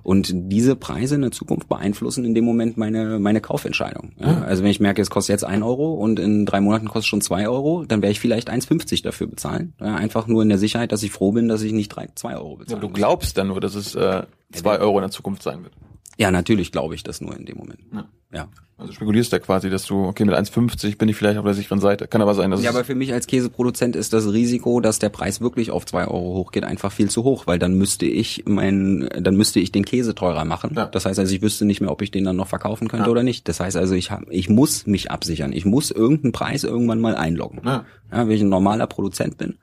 Und 0.02 0.30
diese 0.32 0.76
Preise 0.76 1.16
in 1.16 1.22
der 1.22 1.30
Zukunft 1.30 1.68
beeinflussen 1.68 2.24
in 2.24 2.34
dem 2.34 2.44
Moment 2.44 2.76
meine 2.76 3.18
meine 3.18 3.40
Kaufentscheidung. 3.40 4.12
Ja? 4.18 4.32
Mhm. 4.32 4.42
Also 4.42 4.62
wenn 4.62 4.70
ich 4.70 4.80
merke, 4.80 5.02
es 5.02 5.10
kostet 5.10 5.34
jetzt 5.34 5.44
ein 5.44 5.62
Euro 5.62 5.94
und 5.94 6.18
in 6.18 6.46
drei 6.46 6.60
Monaten 6.60 6.86
kostet 6.86 7.02
es 7.02 7.06
schon 7.06 7.20
zwei 7.20 7.48
Euro, 7.48 7.84
dann 7.86 8.02
werde 8.02 8.12
ich 8.12 8.20
vielleicht 8.20 8.50
1,50 8.50 9.02
dafür 9.02 9.26
bezahlen. 9.26 9.72
Ja? 9.80 9.96
Einfach 9.96 10.26
nur 10.26 10.42
in 10.42 10.48
der 10.48 10.58
Sicherheit, 10.58 10.92
dass 10.92 11.02
ich 11.02 11.10
froh 11.10 11.32
bin, 11.32 11.48
dass 11.48 11.62
ich 11.62 11.72
nicht 11.72 11.88
drei, 11.88 12.08
zwei 12.14 12.36
Euro 12.36 12.56
bezahle. 12.56 12.80
Ja, 12.80 12.86
du 12.86 12.92
glaubst 12.92 13.38
dann 13.38 13.48
nur, 13.48 13.60
dass 13.60 13.74
es 13.74 13.94
äh, 13.94 14.22
zwei 14.52 14.78
Euro 14.78 14.98
in 14.98 15.02
der 15.02 15.10
Zukunft 15.10 15.42
sein 15.42 15.64
wird. 15.64 15.72
Ja, 16.18 16.32
natürlich 16.32 16.72
glaube 16.72 16.96
ich 16.96 17.04
das 17.04 17.20
nur 17.20 17.36
in 17.36 17.46
dem 17.46 17.56
Moment. 17.56 17.78
Ja. 17.92 18.08
ja. 18.32 18.48
Also 18.76 18.92
spekulierst 18.92 19.32
da 19.32 19.38
quasi, 19.38 19.70
dass 19.70 19.86
du, 19.86 20.04
okay, 20.04 20.24
mit 20.24 20.34
1,50 20.34 20.98
bin 20.98 21.08
ich 21.08 21.16
vielleicht 21.16 21.38
auf 21.38 21.44
der 21.44 21.54
sicheren 21.54 21.78
Seite. 21.78 22.08
Kann 22.08 22.20
aber 22.20 22.34
sein, 22.34 22.50
dass 22.50 22.60
Ja, 22.60 22.70
aber 22.70 22.84
für 22.84 22.96
mich 22.96 23.12
als 23.12 23.28
Käseproduzent 23.28 23.94
ist 23.94 24.12
das 24.12 24.32
Risiko, 24.32 24.80
dass 24.80 24.98
der 24.98 25.10
Preis 25.10 25.40
wirklich 25.40 25.70
auf 25.70 25.86
zwei 25.86 26.08
Euro 26.08 26.34
hochgeht, 26.34 26.64
einfach 26.64 26.90
viel 26.90 27.08
zu 27.08 27.22
hoch, 27.22 27.46
weil 27.46 27.60
dann 27.60 27.74
müsste 27.74 28.06
ich 28.06 28.44
mein, 28.46 29.08
dann 29.16 29.36
müsste 29.36 29.60
ich 29.60 29.70
den 29.70 29.84
Käse 29.84 30.16
teurer 30.16 30.44
machen. 30.44 30.72
Ja. 30.74 30.86
Das 30.86 31.06
heißt 31.06 31.20
also, 31.20 31.32
ich 31.32 31.40
wüsste 31.40 31.64
nicht 31.64 31.80
mehr, 31.80 31.92
ob 31.92 32.02
ich 32.02 32.10
den 32.10 32.24
dann 32.24 32.36
noch 32.36 32.48
verkaufen 32.48 32.88
könnte 32.88 33.06
ja. 33.06 33.12
oder 33.12 33.22
nicht. 33.22 33.46
Das 33.46 33.60
heißt 33.60 33.76
also, 33.76 33.94
ich 33.94 34.10
hab, 34.10 34.28
ich 34.28 34.48
muss 34.48 34.88
mich 34.88 35.12
absichern. 35.12 35.52
Ich 35.52 35.64
muss 35.64 35.92
irgendeinen 35.92 36.32
Preis 36.32 36.64
irgendwann 36.64 37.00
mal 37.00 37.14
einloggen. 37.14 37.60
Ja. 37.64 37.84
ja 38.10 38.26
wenn 38.26 38.34
ich 38.34 38.42
ein 38.42 38.48
normaler 38.48 38.88
Produzent 38.88 39.38
bin, 39.38 39.58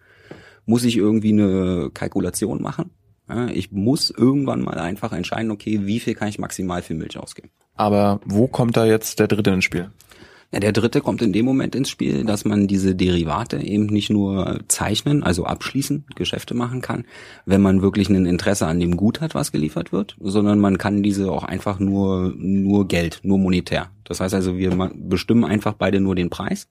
muss 0.66 0.86
ich 0.86 0.96
irgendwie 0.96 1.34
eine 1.34 1.90
Kalkulation 1.94 2.62
machen 2.62 2.92
ich 3.54 3.72
muss 3.72 4.12
irgendwann 4.12 4.62
mal 4.62 4.78
einfach 4.78 5.12
entscheiden, 5.12 5.52
okay, 5.52 5.82
wie 5.84 6.00
viel 6.00 6.14
kann 6.14 6.28
ich 6.28 6.40
maximal 6.40 6.82
für 6.82 6.94
Milch 6.94 7.18
ausgeben. 7.18 7.50
Aber 7.76 8.22
wo 8.26 8.48
kommt 8.48 8.78
da 8.78 8.86
jetzt 8.86 9.20
der 9.20 9.28
Dritte 9.28 9.52
ins 9.52 9.66
Spiel? 9.66 9.90
Ja, 10.52 10.60
der 10.60 10.72
dritte 10.72 11.02
kommt 11.02 11.22
in 11.22 11.34
dem 11.34 11.44
Moment 11.44 11.76
ins 11.76 11.90
Spiel, 11.90 12.24
dass 12.24 12.46
man 12.46 12.68
diese 12.68 12.96
Derivate 12.96 13.58
eben 13.58 13.88
nicht 13.88 14.10
nur 14.10 14.60
zeichnen, 14.68 15.24
also 15.24 15.46
abschließen, 15.46 16.06
Geschäfte 16.16 16.54
machen 16.54 16.82
kann, 16.82 17.06
wenn 17.46 17.62
man 17.62 17.82
wirklich 17.82 18.10
ein 18.10 18.26
Interesse 18.26 18.68
an 18.68 18.80
dem 18.80 18.96
Gut 18.96 19.22
hat, 19.22 19.36
was 19.36 19.52
geliefert 19.52 19.92
wird, 19.92 20.16
sondern 20.20 20.60
man 20.60 20.78
kann 20.78 21.04
diese 21.04 21.32
auch 21.32 21.44
einfach 21.44 21.80
nur, 21.80 22.34
nur 22.38 22.88
Geld, 22.88 23.20
nur 23.24 23.40
monetär. 23.40 23.90
Das 24.06 24.20
heißt 24.20 24.36
also, 24.36 24.58
wir 24.58 24.92
bestimmen 24.96 25.44
einfach 25.44 25.74
beide 25.74 26.00
nur 26.00 26.16
den 26.16 26.30
Preis 26.30 26.70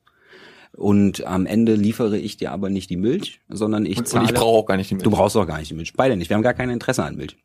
und 0.77 1.27
am 1.27 1.47
Ende 1.47 1.75
liefere 1.75 2.19
ich 2.19 2.37
dir 2.37 2.53
aber 2.53 2.69
nicht 2.69 2.91
die 2.91 2.97
Milch, 2.97 3.41
sondern 3.49 3.87
ich 3.87 4.03
zahle. 4.05 4.25
Und 4.25 4.31
ich 4.31 4.35
brauche 4.35 4.59
auch 4.59 4.67
gar 4.67 4.77
nicht 4.77 4.91
die 4.91 4.95
Milch. 4.95 5.05
Du 5.05 5.11
brauchst 5.11 5.37
auch 5.37 5.47
gar 5.47 5.59
nicht 5.59 5.71
die 5.71 5.75
Milch. 5.75 5.93
Beide 5.95 6.17
nicht. 6.17 6.31
Wir 6.31 6.37
haben 6.37 6.43
gar 6.43 6.55
kein 6.55 6.71
Interesse 6.71 7.05
an 7.05 7.17
Milch. 7.17 7.37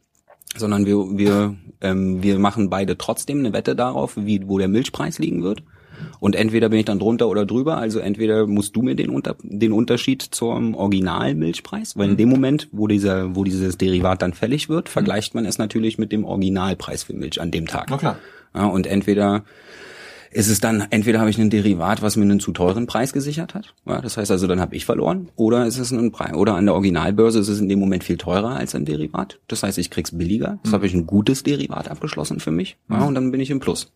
Sondern 0.56 0.88
wir, 0.88 0.98
wir, 1.18 1.56
ähm, 1.82 2.24
wir 2.24 2.40
machen 2.40 2.72
beide 2.72 2.98
trotzdem 2.98 3.40
eine 3.40 3.54
Wette 3.54 3.76
darauf, 3.76 4.18
wie, 4.18 4.48
wo 4.48 4.58
der 4.58 4.68
Milchpreis 4.68 5.20
liegen 5.20 5.44
wird. 5.44 5.62
Und 6.20 6.36
entweder 6.36 6.70
bin 6.70 6.80
ich 6.80 6.86
dann 6.86 6.98
drunter 6.98 7.28
oder 7.28 7.46
drüber. 7.46 7.78
Also 7.78 8.00
entweder 8.00 8.48
musst 8.48 8.76
du 8.76 8.82
mir 8.82 8.96
den, 8.96 9.10
unter, 9.10 9.36
den 9.44 9.74
Unterschied 9.74 10.22
zum 10.24 10.74
Originalmilchpreis, 10.74 11.98
weil 11.98 12.12
in 12.12 12.18
dem 12.18 12.30
Moment, 12.30 12.68
wo 12.72 12.88
dieser, 12.88 13.36
wo 13.36 13.44
dieses 13.44 13.78
Derivat 13.78 14.22
dann 14.24 14.34
fällig 14.34 14.70
wird, 14.70 14.90
vergleicht 14.90 15.36
man 15.36 15.46
es 15.46 15.58
natürlich 15.60 15.98
mit 15.98 16.12
dem 16.12 16.26
Originalpreis 16.26 17.04
für 17.04 17.14
Milch 17.14 17.40
an 17.40 17.52
dem 17.52 17.68
Tag. 17.68 17.88
Na 17.90 17.98
klar. 17.98 18.18
Ja, 18.56 18.66
und 18.66 18.88
entweder 18.88 19.44
ist 20.32 20.50
es 20.50 20.60
dann, 20.60 20.86
entweder 20.90 21.20
habe 21.20 21.30
ich 21.30 21.38
ein 21.38 21.50
Derivat, 21.50 22.02
was 22.02 22.16
mir 22.16 22.24
einen 22.24 22.40
zu 22.40 22.52
teuren 22.52 22.88
Preis 22.88 23.14
gesichert 23.14 23.54
hat, 23.54 23.74
ja, 23.86 24.02
das 24.02 24.18
heißt 24.18 24.32
also, 24.32 24.48
dann 24.48 24.60
habe 24.60 24.76
ich 24.76 24.86
verloren, 24.86 25.30
oder 25.36 25.66
ist 25.66 25.80
es 25.80 25.92
ein 25.92 26.12
Preis, 26.12 26.34
oder 26.34 26.56
an 26.56 26.66
der 26.66 26.76
Originalbörse 26.76 27.40
ist 27.40 27.50
es 27.50 27.60
in 27.60 27.70
dem 27.70 27.80
Moment 27.80 28.04
viel 28.04 28.18
teurer 28.18 28.56
als 28.56 28.76
ein 28.76 28.86
Derivat. 28.86 29.40
Das 29.48 29.64
heißt, 29.64 29.78
ich 29.78 29.90
krieg's 29.90 30.18
billiger, 30.18 30.60
das 30.64 30.72
mhm. 30.72 30.76
habe 30.76 30.88
ich 30.88 30.94
ein 30.94 31.08
gutes 31.08 31.44
Derivat 31.44 31.90
abgeschlossen 31.90 32.40
für 32.40 32.52
mich, 32.52 32.78
ja, 32.90 33.04
und 33.04 33.16
dann 33.16 33.32
bin 33.32 33.42
ich 33.42 33.50
im 33.50 33.60
Plus. 33.60 33.92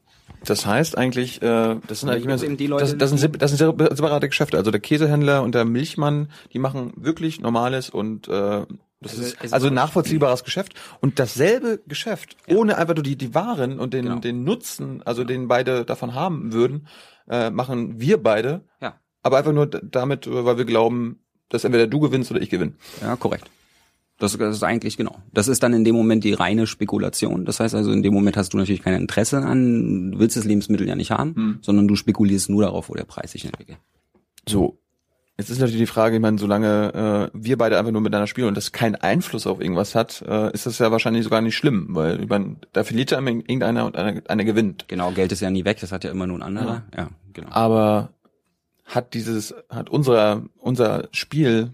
Das 0.45 0.65
heißt 0.65 0.97
eigentlich, 0.97 1.41
äh, 1.41 1.75
das 1.87 2.01
sind 2.01 2.09
eigentlich 2.09 2.25
immer 2.25 2.55
die 2.55 2.67
Leute, 2.67 2.83
das, 2.83 2.97
das, 3.11 3.19
sind, 3.19 3.41
das 3.41 3.51
sind 3.51 3.59
separate 3.59 4.27
Geschäfte. 4.27 4.57
Also 4.57 4.71
der 4.71 4.81
Käsehändler 4.81 5.41
und 5.41 5.55
der 5.55 5.63
Milchmann, 5.63 6.29
die 6.51 6.59
machen 6.59 6.91
wirklich 6.97 7.39
normales 7.39 7.89
und 7.89 8.27
äh, 8.27 8.65
das 9.03 9.17
also, 9.17 9.35
ist 9.43 9.53
also 9.53 9.69
nachvollziehbares 9.69 10.43
Geschäft 10.43 10.73
und 11.01 11.19
dasselbe 11.19 11.81
Geschäft, 11.87 12.35
ja. 12.47 12.55
ohne 12.55 12.77
einfach 12.77 12.95
nur 12.95 13.03
die, 13.03 13.15
die 13.15 13.35
Waren 13.35 13.79
und 13.79 13.93
den, 13.93 14.05
genau. 14.05 14.19
den 14.19 14.43
Nutzen, 14.43 15.01
also 15.03 15.23
den 15.23 15.47
beide 15.47 15.85
davon 15.85 16.13
haben 16.13 16.53
würden, 16.53 16.87
äh, 17.29 17.49
machen 17.49 17.99
wir 17.99 18.21
beide. 18.21 18.61
Ja. 18.81 18.99
Aber 19.21 19.37
einfach 19.37 19.53
nur 19.53 19.67
damit, 19.67 20.27
weil 20.29 20.57
wir 20.57 20.65
glauben, 20.65 21.19
dass 21.49 21.63
entweder 21.63 21.87
du 21.87 21.99
gewinnst 21.99 22.31
oder 22.31 22.41
ich 22.41 22.49
gewinne. 22.49 22.73
Ja, 23.01 23.15
korrekt. 23.15 23.49
Das, 24.19 24.37
das 24.37 24.55
ist 24.55 24.63
eigentlich 24.63 24.97
genau. 24.97 25.17
Das 25.33 25.47
ist 25.47 25.63
dann 25.63 25.73
in 25.73 25.83
dem 25.83 25.95
Moment 25.95 26.23
die 26.23 26.33
reine 26.33 26.67
Spekulation. 26.67 27.45
Das 27.45 27.59
heißt 27.59 27.75
also, 27.75 27.91
in 27.91 28.03
dem 28.03 28.13
Moment 28.13 28.37
hast 28.37 28.53
du 28.53 28.57
natürlich 28.57 28.81
kein 28.81 28.93
Interesse 28.93 29.37
an, 29.39 30.11
du 30.11 30.19
willst 30.19 30.37
das 30.37 30.45
Lebensmittel 30.45 30.87
ja 30.87 30.95
nicht 30.95 31.11
haben, 31.11 31.35
hm. 31.35 31.57
sondern 31.61 31.87
du 31.87 31.95
spekulierst 31.95 32.49
nur 32.49 32.63
darauf, 32.63 32.89
wo 32.89 32.93
der 32.93 33.05
Preis 33.05 33.31
sich 33.31 33.45
entwickelt. 33.45 33.79
So. 34.47 34.79
Jetzt 35.37 35.49
ist 35.49 35.59
natürlich 35.59 35.81
die 35.81 35.87
Frage, 35.87 36.15
ich 36.15 36.21
meine, 36.21 36.37
solange 36.37 37.31
äh, 37.33 37.37
wir 37.37 37.57
beide 37.57 37.79
einfach 37.79 37.91
nur 37.91 38.01
miteinander 38.01 38.27
spielen 38.27 38.47
und 38.47 38.55
das 38.55 38.71
keinen 38.71 38.95
Einfluss 38.95 39.47
auf 39.47 39.59
irgendwas 39.59 39.95
hat, 39.95 40.23
äh, 40.27 40.53
ist 40.53 40.67
das 40.67 40.77
ja 40.77 40.91
wahrscheinlich 40.91 41.23
sogar 41.23 41.41
nicht 41.41 41.55
schlimm, 41.55 41.87
weil 41.89 42.21
ich 42.21 42.29
meine, 42.29 42.57
da 42.71 42.83
verliert 42.83 43.09
ja 43.09 43.19
irgendeiner 43.19 43.85
und 43.85 43.95
einer, 43.97 44.21
einer 44.27 44.43
gewinnt. 44.43 44.87
Genau, 44.87 45.11
Geld 45.11 45.31
ist 45.31 45.41
ja 45.41 45.49
nie 45.49 45.65
weg, 45.65 45.79
das 45.81 45.91
hat 45.91 46.03
ja 46.03 46.11
immer 46.11 46.27
nur 46.27 46.37
ein 46.37 46.43
anderer. 46.43 46.83
Ja, 46.95 47.03
ja 47.03 47.09
genau. 47.33 47.49
Aber 47.49 48.09
hat 48.85 49.15
dieses, 49.15 49.55
hat 49.69 49.89
unser, 49.89 50.43
unser 50.59 51.07
Spiel 51.11 51.73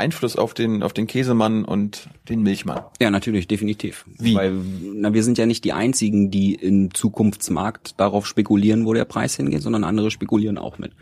Einfluss 0.00 0.36
auf 0.36 0.54
den, 0.54 0.82
auf 0.82 0.92
den 0.92 1.06
Käsemann 1.06 1.64
und 1.64 2.08
den 2.28 2.42
Milchmann. 2.42 2.80
Ja, 3.00 3.10
natürlich, 3.10 3.46
definitiv. 3.46 4.04
Wie? 4.18 4.34
Weil, 4.34 4.54
na, 4.94 5.14
wir 5.14 5.22
sind 5.22 5.38
ja 5.38 5.46
nicht 5.46 5.64
die 5.64 5.72
einzigen, 5.72 6.30
die 6.30 6.54
im 6.54 6.92
Zukunftsmarkt 6.92 8.00
darauf 8.00 8.26
spekulieren, 8.26 8.86
wo 8.86 8.94
der 8.94 9.04
Preis 9.04 9.36
hingeht, 9.36 9.62
sondern 9.62 9.84
andere 9.84 10.10
spekulieren 10.10 10.58
auch 10.58 10.78
mit. 10.78 10.92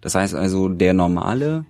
Das 0.00 0.14
heißt 0.14 0.34
also, 0.34 0.68
der 0.68 0.94
normale, 0.94 1.66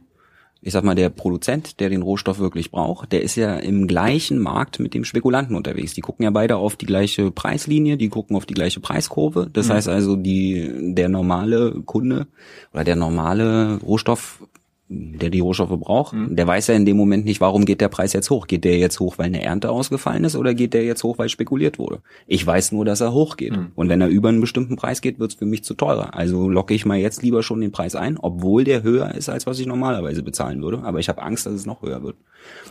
ich 0.62 0.72
sag 0.72 0.84
mal, 0.84 0.94
der 0.94 1.10
Produzent, 1.10 1.80
der 1.80 1.90
den 1.90 2.02
Rohstoff 2.02 2.38
wirklich 2.38 2.70
braucht, 2.70 3.12
der 3.12 3.22
ist 3.22 3.36
ja 3.36 3.56
im 3.56 3.86
gleichen 3.86 4.38
Markt 4.38 4.80
mit 4.80 4.94
dem 4.94 5.04
Spekulanten 5.04 5.56
unterwegs. 5.56 5.94
Die 5.94 6.00
gucken 6.00 6.24
ja 6.24 6.30
beide 6.30 6.56
auf 6.56 6.76
die 6.76 6.86
gleiche 6.86 7.30
Preislinie, 7.30 7.96
die 7.96 8.08
gucken 8.08 8.36
auf 8.36 8.46
die 8.46 8.54
gleiche 8.54 8.80
Preiskurve. 8.80 9.48
Das 9.52 9.68
mhm. 9.68 9.72
heißt 9.72 9.88
also, 9.88 10.16
die, 10.16 10.94
der 10.94 11.08
normale 11.08 11.82
Kunde 11.84 12.26
oder 12.72 12.84
der 12.84 12.96
normale 12.96 13.80
Rohstoff 13.82 14.46
der 14.88 15.30
die 15.30 15.40
Rohstoffe 15.40 15.78
braucht, 15.80 16.12
mhm. 16.12 16.36
der 16.36 16.46
weiß 16.46 16.68
ja 16.68 16.74
in 16.74 16.84
dem 16.84 16.96
Moment 16.96 17.24
nicht, 17.24 17.40
warum 17.40 17.64
geht 17.64 17.80
der 17.80 17.88
Preis 17.88 18.12
jetzt 18.12 18.30
hoch. 18.30 18.46
Geht 18.46 18.64
der 18.64 18.78
jetzt 18.78 19.00
hoch, 19.00 19.18
weil 19.18 19.26
eine 19.26 19.42
Ernte 19.42 19.70
ausgefallen 19.70 20.22
ist 20.22 20.36
oder 20.36 20.54
geht 20.54 20.74
der 20.74 20.84
jetzt 20.84 21.02
hoch, 21.02 21.18
weil 21.18 21.28
spekuliert 21.28 21.78
wurde? 21.78 22.02
Ich 22.28 22.46
weiß 22.46 22.70
nur, 22.70 22.84
dass 22.84 23.00
er 23.00 23.12
hochgeht. 23.12 23.56
Mhm. 23.56 23.72
Und 23.74 23.88
wenn 23.88 24.00
er 24.00 24.06
über 24.06 24.28
einen 24.28 24.40
bestimmten 24.40 24.76
Preis 24.76 25.00
geht, 25.00 25.18
wird 25.18 25.32
es 25.32 25.38
für 25.38 25.46
mich 25.46 25.64
zu 25.64 25.74
teurer. 25.74 26.14
Also 26.14 26.48
locke 26.48 26.72
ich 26.72 26.86
mal 26.86 26.98
jetzt 26.98 27.22
lieber 27.22 27.42
schon 27.42 27.60
den 27.60 27.72
Preis 27.72 27.96
ein, 27.96 28.16
obwohl 28.16 28.62
der 28.62 28.84
höher 28.84 29.12
ist, 29.12 29.28
als 29.28 29.46
was 29.46 29.58
ich 29.58 29.66
normalerweise 29.66 30.22
bezahlen 30.22 30.62
würde. 30.62 30.82
Aber 30.84 31.00
ich 31.00 31.08
habe 31.08 31.22
Angst, 31.22 31.46
dass 31.46 31.54
es 31.54 31.66
noch 31.66 31.82
höher 31.82 32.04
wird. 32.04 32.16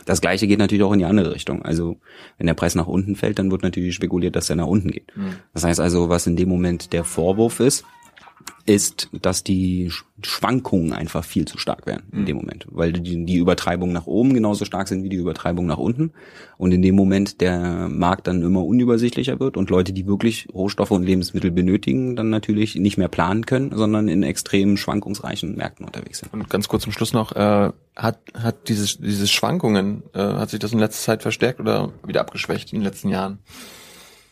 Das 0.06 0.22
gleiche 0.22 0.46
geht 0.46 0.58
natürlich 0.58 0.84
auch 0.84 0.92
in 0.92 1.00
die 1.00 1.04
andere 1.04 1.34
Richtung. 1.34 1.62
Also 1.62 1.96
wenn 2.38 2.46
der 2.46 2.54
Preis 2.54 2.74
nach 2.74 2.86
unten 2.86 3.14
fällt, 3.14 3.38
dann 3.38 3.50
wird 3.50 3.62
natürlich 3.62 3.94
spekuliert, 3.94 4.36
dass 4.36 4.48
er 4.48 4.56
nach 4.56 4.66
unten 4.66 4.90
geht. 4.90 5.14
Mhm. 5.14 5.34
Das 5.52 5.64
heißt 5.64 5.80
also, 5.80 6.08
was 6.08 6.26
in 6.26 6.36
dem 6.36 6.48
Moment 6.48 6.94
der 6.94 7.04
Vorwurf 7.04 7.60
ist, 7.60 7.84
ist, 8.66 9.08
dass 9.12 9.44
die 9.44 9.90
Schwankungen 10.22 10.92
einfach 10.92 11.24
viel 11.24 11.46
zu 11.46 11.56
stark 11.56 11.86
werden 11.86 12.04
in 12.12 12.20
mhm. 12.20 12.26
dem 12.26 12.36
Moment, 12.36 12.66
weil 12.70 12.92
die, 12.92 13.24
die 13.24 13.36
Übertreibungen 13.36 13.92
nach 13.92 14.06
oben 14.06 14.34
genauso 14.34 14.64
stark 14.64 14.88
sind 14.88 15.04
wie 15.04 15.08
die 15.08 15.16
Übertreibungen 15.16 15.68
nach 15.68 15.78
unten 15.78 16.12
und 16.58 16.72
in 16.72 16.82
dem 16.82 16.96
Moment 16.96 17.40
der 17.40 17.88
Markt 17.88 18.26
dann 18.26 18.42
immer 18.42 18.64
unübersichtlicher 18.64 19.38
wird 19.38 19.56
und 19.56 19.70
Leute, 19.70 19.92
die 19.92 20.06
wirklich 20.06 20.48
Rohstoffe 20.52 20.90
und 20.90 21.04
Lebensmittel 21.04 21.50
benötigen, 21.50 22.16
dann 22.16 22.28
natürlich 22.28 22.74
nicht 22.74 22.98
mehr 22.98 23.08
planen 23.08 23.46
können, 23.46 23.70
sondern 23.74 24.08
in 24.08 24.22
extrem 24.22 24.76
schwankungsreichen 24.76 25.56
Märkten 25.56 25.86
unterwegs 25.86 26.18
sind. 26.18 26.32
Und 26.32 26.50
ganz 26.50 26.66
kurz 26.68 26.82
zum 26.82 26.92
Schluss 26.92 27.12
noch, 27.12 27.32
äh, 27.32 27.70
hat, 27.94 28.18
hat 28.34 28.68
dieses, 28.68 28.98
dieses 28.98 29.30
Schwankungen, 29.30 30.02
äh, 30.12 30.18
hat 30.18 30.50
sich 30.50 30.58
das 30.58 30.72
in 30.72 30.78
letzter 30.78 31.04
Zeit 31.04 31.22
verstärkt 31.22 31.60
oder 31.60 31.92
wieder 32.04 32.20
abgeschwächt 32.20 32.72
in 32.72 32.80
den 32.80 32.84
letzten 32.84 33.10
Jahren? 33.10 33.38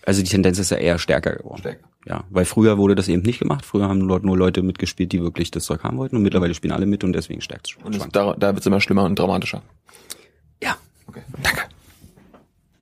Also 0.07 0.23
die 0.23 0.29
Tendenz 0.29 0.59
ist 0.59 0.71
ja 0.71 0.77
eher 0.77 0.99
stärker 0.99 1.37
geworden. 1.37 1.61
Stärker. 1.61 1.89
Ja, 2.07 2.25
weil 2.31 2.45
früher 2.45 2.77
wurde 2.77 2.95
das 2.95 3.09
eben 3.09 3.23
nicht 3.23 3.39
gemacht. 3.39 3.65
Früher 3.65 3.89
haben 3.89 4.07
dort 4.07 4.25
nur 4.25 4.37
Leute 4.37 4.63
mitgespielt, 4.63 5.13
die 5.13 5.23
wirklich 5.23 5.51
das 5.51 5.65
Zeug 5.65 5.85
haben 5.85 5.97
wollten. 5.97 6.17
Und 6.17 6.23
mittlerweile 6.23 6.55
spielen 6.55 6.73
alle 6.73 6.87
mit 6.87 7.03
und 7.03 7.13
deswegen 7.13 7.41
stärkt 7.41 7.71
es. 7.71 7.85
Und 7.85 8.15
da, 8.15 8.35
da 8.35 8.49
wird 8.49 8.61
es 8.61 8.67
immer 8.67 8.81
schlimmer 8.81 9.05
und 9.05 9.19
dramatischer. 9.19 9.63
Ja. 10.63 10.77
Okay. 11.07 11.23
Danke. 11.43 11.63